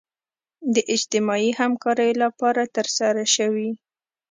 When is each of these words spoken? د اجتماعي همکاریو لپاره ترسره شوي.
د 0.73 0.75
اجتماعي 0.95 1.49
همکاریو 1.59 2.19
لپاره 2.23 2.61
ترسره 2.75 3.23
شوي. 3.35 3.69